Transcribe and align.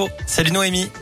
Oh, 0.00 0.08
salut 0.26 0.52
Noémie. 0.52 0.92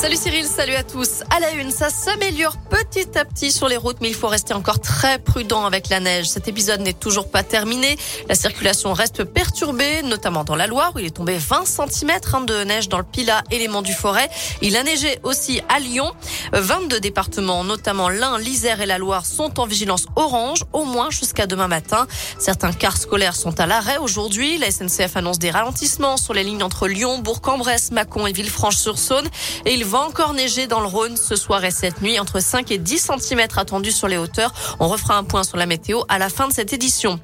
Salut 0.00 0.14
Cyril, 0.14 0.44
salut 0.44 0.74
à 0.74 0.84
tous. 0.84 1.24
À 1.28 1.40
la 1.40 1.50
une, 1.50 1.72
ça 1.72 1.90
s'améliore 1.90 2.56
petit 2.70 3.18
à 3.18 3.24
petit 3.24 3.50
sur 3.50 3.66
les 3.66 3.76
routes, 3.76 3.96
mais 4.00 4.06
il 4.06 4.14
faut 4.14 4.28
rester 4.28 4.54
encore 4.54 4.78
très 4.78 5.18
prudent 5.18 5.64
avec 5.66 5.88
la 5.88 5.98
neige. 5.98 6.28
Cet 6.28 6.46
épisode 6.46 6.82
n'est 6.82 6.92
toujours 6.92 7.28
pas 7.32 7.42
terminé. 7.42 7.98
La 8.28 8.36
circulation 8.36 8.92
reste 8.92 9.24
perturbée, 9.24 10.04
notamment 10.04 10.44
dans 10.44 10.54
la 10.54 10.68
Loire 10.68 10.92
où 10.94 11.00
il 11.00 11.06
est 11.06 11.16
tombé 11.16 11.36
20 11.36 11.64
cm 11.66 12.12
hein, 12.32 12.40
de 12.42 12.62
neige 12.62 12.88
dans 12.88 12.98
le 12.98 13.04
Pilat 13.04 13.42
et 13.50 13.58
les 13.58 13.66
monts 13.66 13.82
du 13.82 13.92
Forêt. 13.92 14.30
Il 14.62 14.76
a 14.76 14.84
neigé 14.84 15.18
aussi 15.24 15.62
à 15.68 15.80
Lyon. 15.80 16.12
22 16.52 17.00
départements, 17.00 17.64
notamment 17.64 18.08
l'Ain, 18.08 18.38
l'Isère 18.38 18.80
et 18.80 18.86
la 18.86 18.98
Loire, 18.98 19.26
sont 19.26 19.58
en 19.58 19.66
vigilance 19.66 20.06
orange, 20.14 20.62
au 20.72 20.84
moins 20.84 21.10
jusqu'à 21.10 21.48
demain 21.48 21.66
matin. 21.66 22.06
Certains 22.38 22.72
cars 22.72 22.98
scolaires 22.98 23.34
sont 23.34 23.58
à 23.58 23.66
l'arrêt 23.66 23.98
aujourd'hui. 23.98 24.58
La 24.58 24.70
SNCF 24.70 25.16
annonce 25.16 25.40
des 25.40 25.50
ralentissements 25.50 26.18
sur 26.18 26.34
les 26.34 26.44
lignes 26.44 26.62
entre 26.62 26.86
Lyon, 26.86 27.18
Bourg-en-Bresse, 27.18 27.90
Mâcon 27.90 28.28
et 28.28 28.32
Villefranche-sur-Saône. 28.32 29.28
Et 29.64 29.74
il 29.74 29.87
va 29.88 30.00
encore 30.00 30.34
neiger 30.34 30.66
dans 30.66 30.80
le 30.80 30.86
Rhône 30.86 31.16
ce 31.16 31.34
soir 31.34 31.64
et 31.64 31.70
cette 31.70 32.02
nuit, 32.02 32.20
entre 32.20 32.40
5 32.40 32.70
et 32.70 32.78
10 32.78 33.10
cm 33.20 33.46
attendus 33.56 33.92
sur 33.92 34.06
les 34.06 34.18
hauteurs. 34.18 34.52
On 34.80 34.88
refera 34.88 35.16
un 35.16 35.24
point 35.24 35.44
sur 35.44 35.56
la 35.56 35.66
météo 35.66 36.02
à 36.08 36.18
la 36.18 36.28
fin 36.28 36.46
de 36.46 36.52
cette 36.52 36.72
édition. 36.72 37.18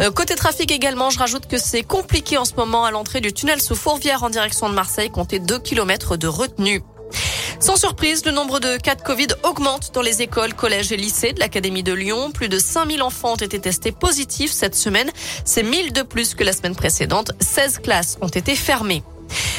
Euh, 0.00 0.10
côté 0.10 0.34
trafic 0.34 0.70
également, 0.70 1.10
je 1.10 1.18
rajoute 1.18 1.46
que 1.46 1.58
c'est 1.58 1.82
compliqué 1.82 2.36
en 2.36 2.44
ce 2.44 2.54
moment 2.54 2.84
à 2.84 2.90
l'entrée 2.90 3.20
du 3.20 3.32
tunnel 3.32 3.62
sous 3.62 3.74
Fourvière 3.74 4.22
en 4.22 4.30
direction 4.30 4.68
de 4.68 4.74
Marseille, 4.74 5.10
comptez 5.10 5.38
2 5.38 5.58
km 5.58 6.16
de 6.16 6.28
retenue. 6.28 6.82
Sans 7.60 7.76
surprise, 7.76 8.24
le 8.26 8.32
nombre 8.32 8.60
de 8.60 8.76
cas 8.76 8.94
de 8.94 9.02
Covid 9.02 9.28
augmente 9.44 9.92
dans 9.94 10.02
les 10.02 10.20
écoles, 10.20 10.52
collèges 10.52 10.92
et 10.92 10.96
lycées 10.96 11.32
de 11.32 11.40
l'Académie 11.40 11.82
de 11.82 11.92
Lyon. 11.92 12.30
Plus 12.32 12.48
de 12.48 12.58
5000 12.58 13.02
enfants 13.02 13.32
ont 13.32 13.36
été 13.36 13.58
testés 13.58 13.92
positifs 13.92 14.52
cette 14.52 14.74
semaine. 14.74 15.10
C'est 15.44 15.62
1000 15.62 15.92
de 15.92 16.02
plus 16.02 16.34
que 16.34 16.44
la 16.44 16.52
semaine 16.52 16.74
précédente. 16.74 17.30
16 17.40 17.78
classes 17.78 18.18
ont 18.20 18.28
été 18.28 18.56
fermées. 18.56 19.02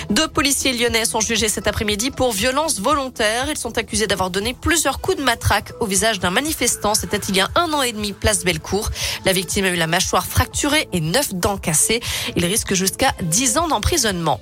Deux 0.09 0.27
policiers 0.27 0.73
lyonnais 0.73 1.05
sont 1.05 1.19
jugés 1.19 1.49
cet 1.49 1.67
après-midi 1.67 2.11
pour 2.11 2.31
violence 2.31 2.79
volontaire. 2.79 3.47
Ils 3.49 3.57
sont 3.57 3.77
accusés 3.77 4.07
d'avoir 4.07 4.29
donné 4.29 4.53
plusieurs 4.53 4.99
coups 4.99 5.17
de 5.17 5.23
matraque 5.23 5.73
au 5.79 5.85
visage 5.85 6.19
d'un 6.19 6.31
manifestant. 6.31 6.95
C'était 6.95 7.17
il 7.17 7.35
y 7.35 7.41
a 7.41 7.49
un 7.55 7.71
an 7.73 7.81
et 7.81 7.91
demi, 7.91 8.13
place 8.13 8.43
Bellecour. 8.43 8.89
La 9.25 9.33
victime 9.33 9.65
a 9.65 9.69
eu 9.69 9.75
la 9.75 9.87
mâchoire 9.87 10.25
fracturée 10.25 10.87
et 10.91 11.01
neuf 11.01 11.33
dents 11.33 11.57
cassées. 11.57 12.01
Il 12.35 12.45
risque 12.45 12.73
jusqu'à 12.73 13.13
10 13.21 13.57
ans 13.57 13.67
d'emprisonnement. 13.67 14.39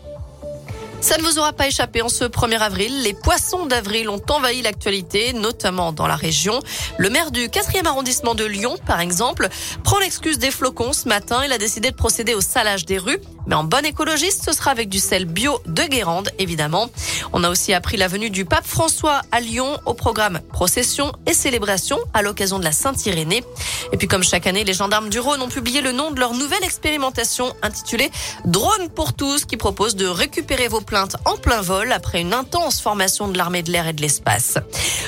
Ça 1.01 1.17
ne 1.17 1.23
vous 1.23 1.39
aura 1.39 1.51
pas 1.51 1.67
échappé 1.67 2.03
en 2.03 2.09
ce 2.09 2.25
1er 2.25 2.59
avril. 2.59 3.01
Les 3.01 3.13
poissons 3.13 3.65
d'avril 3.65 4.07
ont 4.07 4.21
envahi 4.29 4.61
l'actualité, 4.61 5.33
notamment 5.33 5.91
dans 5.91 6.05
la 6.05 6.15
région. 6.15 6.59
Le 6.99 7.09
maire 7.09 7.31
du 7.31 7.47
4e 7.47 7.87
arrondissement 7.87 8.35
de 8.35 8.45
Lyon, 8.45 8.75
par 8.85 8.99
exemple, 8.99 9.49
prend 9.83 9.97
l'excuse 9.97 10.37
des 10.37 10.51
flocons 10.51 10.93
ce 10.93 11.07
matin. 11.07 11.41
Il 11.43 11.51
a 11.51 11.57
décidé 11.57 11.89
de 11.89 11.95
procéder 11.95 12.35
au 12.35 12.41
salage 12.41 12.85
des 12.85 12.99
rues. 12.99 13.19
Mais 13.47 13.55
en 13.55 13.63
bon 13.63 13.83
écologiste, 13.83 14.43
ce 14.45 14.53
sera 14.53 14.69
avec 14.69 14.89
du 14.89 14.99
sel 14.99 15.25
bio 15.25 15.59
de 15.65 15.83
Guérande, 15.83 16.29
évidemment. 16.37 16.89
On 17.33 17.43
a 17.43 17.49
aussi 17.49 17.73
appris 17.73 17.97
la 17.97 18.07
venue 18.07 18.29
du 18.29 18.45
pape 18.45 18.67
François 18.67 19.21
à 19.31 19.39
Lyon 19.39 19.79
au 19.87 19.95
programme 19.95 20.39
procession 20.53 21.11
et 21.25 21.33
célébration 21.33 21.97
à 22.13 22.21
l'occasion 22.21 22.59
de 22.59 22.63
la 22.63 22.71
Sainte-Irénée. 22.71 23.43
Et 23.91 23.97
puis 23.97 24.07
comme 24.07 24.23
chaque 24.23 24.45
année, 24.45 24.63
les 24.63 24.73
gendarmes 24.73 25.09
du 25.09 25.19
Rhône 25.19 25.41
ont 25.41 25.49
publié 25.49 25.81
le 25.81 25.91
nom 25.91 26.11
de 26.11 26.19
leur 26.19 26.35
nouvelle 26.35 26.63
expérimentation 26.63 27.53
intitulée 27.63 28.11
Drone 28.45 28.89
pour 28.95 29.13
tous 29.13 29.45
qui 29.45 29.57
propose 29.57 29.95
de 29.95 30.05
récupérer 30.05 30.67
vos 30.67 30.81
plainte 30.91 31.15
en 31.23 31.37
plein 31.37 31.61
vol 31.61 31.93
après 31.93 32.19
une 32.19 32.33
intense 32.33 32.81
formation 32.81 33.29
de 33.29 33.37
l'armée 33.37 33.63
de 33.63 33.71
l'air 33.71 33.87
et 33.87 33.93
de 33.93 34.01
l'espace. 34.01 34.57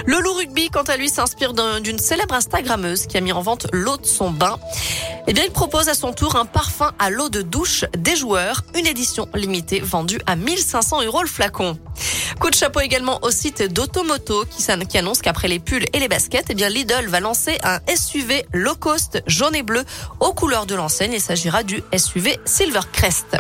Le 0.05 0.17
loup 0.21 0.33
rugby, 0.33 0.69
quant 0.69 0.83
à 0.83 0.95
lui, 0.95 1.09
s'inspire 1.09 1.51
d'une 1.81 1.99
célèbre 1.99 2.35
Instagrammeuse 2.35 3.05
qui 3.05 3.17
a 3.17 3.21
mis 3.21 3.33
en 3.33 3.41
vente 3.41 3.67
l'eau 3.73 3.97
de 3.97 4.05
son 4.05 4.31
bain. 4.31 4.57
Eh 5.27 5.33
bien, 5.33 5.43
il 5.43 5.51
propose 5.51 5.89
à 5.89 5.93
son 5.93 6.13
tour 6.13 6.37
un 6.37 6.45
parfum 6.45 6.93
à 6.99 7.09
l'eau 7.09 7.27
de 7.27 7.41
douche 7.41 7.83
des 7.97 8.15
joueurs, 8.15 8.61
une 8.75 8.87
édition 8.87 9.27
limitée 9.35 9.81
vendue 9.81 10.21
à 10.25 10.37
1500 10.37 11.03
euros 11.03 11.21
le 11.21 11.27
flacon. 11.27 11.77
Coup 12.39 12.49
de 12.49 12.55
chapeau 12.55 12.79
également 12.79 13.19
au 13.21 13.29
site 13.29 13.63
d'Automoto 13.73 14.45
qui, 14.45 14.97
annonce 14.97 15.19
qu'après 15.19 15.49
les 15.49 15.59
pulls 15.59 15.85
et 15.91 15.99
les 15.99 16.07
baskets, 16.07 16.45
eh 16.47 16.55
bien 16.55 16.69
Lidl 16.69 17.07
va 17.07 17.19
lancer 17.19 17.57
un 17.61 17.79
SUV 17.93 18.45
low 18.53 18.75
cost 18.75 19.21
jaune 19.27 19.55
et 19.55 19.63
bleu 19.63 19.83
aux 20.21 20.33
couleurs 20.33 20.65
de 20.65 20.75
l'enseigne. 20.75 21.11
Il 21.11 21.21
s'agira 21.21 21.63
du 21.63 21.83
SUV 21.93 22.39
Silvercrest. 22.45 23.35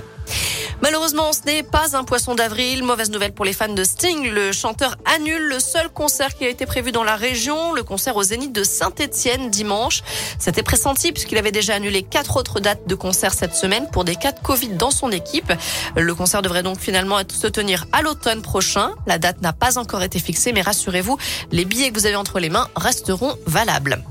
Malheureusement, 0.81 1.31
ce 1.33 1.41
n'est 1.45 1.63
pas 1.63 1.95
un 1.95 2.03
poisson 2.03 2.35
d'avril. 2.35 2.83
Mauvaise 2.83 3.09
nouvelle 3.09 3.33
pour 3.33 3.45
les 3.45 3.53
fans 3.53 3.69
de 3.69 3.83
Sting. 3.83 4.29
Le 4.29 4.51
chanteur 4.51 4.95
annule 5.05 5.41
le 5.41 5.59
seul 5.59 5.89
concert 5.89 6.35
qui 6.35 6.45
a 6.45 6.49
été 6.49 6.65
prévu 6.65 6.91
dans 6.91 7.03
la 7.03 7.15
région, 7.15 7.73
le 7.73 7.83
concert 7.83 8.15
au 8.15 8.23
Zénith 8.23 8.51
de 8.51 8.63
Saint-Etienne 8.63 9.49
dimanche. 9.49 10.01
C'était 10.39 10.63
pressenti 10.63 11.11
puisqu'il 11.11 11.37
avait 11.37 11.51
déjà 11.51 11.75
annulé 11.75 12.03
quatre 12.03 12.37
autres 12.37 12.59
dates 12.59 12.87
de 12.87 12.95
concert 12.95 13.33
cette 13.33 13.55
semaine 13.55 13.87
pour 13.91 14.03
des 14.03 14.15
cas 14.15 14.31
de 14.31 14.39
Covid 14.39 14.69
dans 14.69 14.91
son 14.91 15.11
équipe. 15.11 15.53
Le 15.95 16.15
concert 16.15 16.41
devrait 16.41 16.63
donc 16.63 16.79
finalement 16.79 17.19
se 17.27 17.47
tenir 17.47 17.85
à 17.91 18.01
l'automne 18.01 18.41
prochain. 18.41 18.91
La 19.07 19.17
date 19.17 19.41
n'a 19.41 19.53
pas 19.53 19.77
encore 19.77 20.03
été 20.03 20.19
fixée, 20.19 20.51
mais 20.51 20.61
rassurez-vous, 20.61 21.17
les 21.51 21.65
billets 21.65 21.91
que 21.91 21.99
vous 21.99 22.05
avez 22.05 22.15
entre 22.15 22.39
les 22.39 22.49
mains 22.49 22.67
resteront 22.75 23.35
valables. 23.45 24.03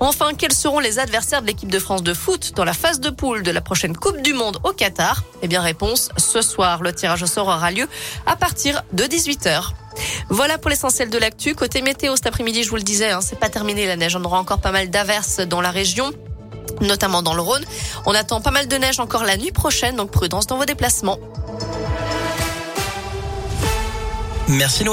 Enfin, 0.00 0.32
quels 0.36 0.52
seront 0.52 0.80
les 0.80 0.98
adversaires 0.98 1.42
de 1.42 1.46
l'équipe 1.46 1.70
de 1.70 1.78
France 1.78 2.02
de 2.02 2.14
foot 2.14 2.52
dans 2.56 2.64
la 2.64 2.72
phase 2.72 3.00
de 3.00 3.10
poule 3.10 3.42
de 3.42 3.50
la 3.50 3.60
prochaine 3.60 3.96
Coupe 3.96 4.20
du 4.22 4.32
Monde 4.32 4.58
au 4.64 4.72
Qatar? 4.72 5.22
Eh 5.42 5.48
bien, 5.48 5.60
réponse 5.60 6.05
ce 6.16 6.42
soir. 6.42 6.82
Le 6.82 6.92
tirage 6.92 7.22
au 7.22 7.26
sort 7.26 7.48
aura 7.48 7.70
lieu 7.70 7.88
à 8.26 8.36
partir 8.36 8.82
de 8.92 9.04
18h. 9.04 9.70
Voilà 10.28 10.58
pour 10.58 10.70
l'essentiel 10.70 11.10
de 11.10 11.18
l'actu. 11.18 11.54
Côté 11.54 11.82
météo, 11.82 12.16
cet 12.16 12.26
après-midi, 12.26 12.64
je 12.64 12.70
vous 12.70 12.76
le 12.76 12.82
disais, 12.82 13.10
hein, 13.10 13.20
c'est 13.22 13.38
pas 13.38 13.48
terminé 13.48 13.86
la 13.86 13.96
neige. 13.96 14.16
On 14.16 14.24
aura 14.24 14.38
encore 14.38 14.60
pas 14.60 14.72
mal 14.72 14.90
d'averses 14.90 15.40
dans 15.40 15.60
la 15.60 15.70
région 15.70 16.12
notamment 16.80 17.22
dans 17.22 17.34
le 17.34 17.40
Rhône. 17.40 17.64
On 18.04 18.14
attend 18.14 18.40
pas 18.40 18.50
mal 18.50 18.68
de 18.68 18.76
neige 18.76 19.00
encore 19.00 19.24
la 19.24 19.36
nuit 19.36 19.52
prochaine, 19.52 19.96
donc 19.96 20.10
prudence 20.10 20.46
dans 20.46 20.58
vos 20.58 20.64
déplacements. 20.64 21.18
Merci. 24.48 24.84